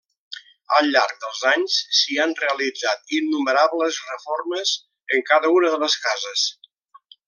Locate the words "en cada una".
5.19-5.75